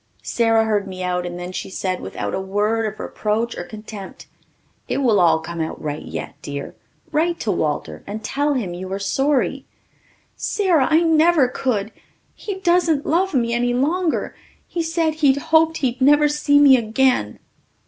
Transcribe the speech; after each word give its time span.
Sara 0.23 0.65
heard 0.65 0.87
me 0.87 1.03
out 1.03 1.27
and 1.27 1.37
then 1.37 1.51
she 1.51 1.69
said, 1.69 2.01
without 2.01 2.33
a 2.33 2.41
word 2.41 2.91
of 2.91 2.99
reproach 2.99 3.55
or 3.55 3.63
contempt, 3.63 4.25
"It 4.87 4.97
will 4.97 5.19
all 5.19 5.39
come 5.39 5.61
out 5.61 5.79
right 5.79 6.01
yet, 6.01 6.33
dear. 6.41 6.75
Write 7.11 7.39
to 7.41 7.51
Walter 7.51 8.03
and 8.07 8.23
tell 8.23 8.55
him 8.55 8.73
you 8.73 8.91
are 8.93 8.97
sorry." 8.97 9.67
"Sara, 10.35 10.87
I 10.89 11.01
never 11.01 11.47
could! 11.47 11.91
He 12.33 12.55
doesn't 12.61 13.05
love 13.05 13.35
me 13.35 13.53
any 13.53 13.75
longer 13.75 14.35
he 14.65 14.81
said 14.81 15.13
he 15.21 15.35
hoped 15.35 15.77
he'd 15.77 16.01
never 16.01 16.27
see 16.27 16.57
me 16.57 16.77
again." 16.77 17.37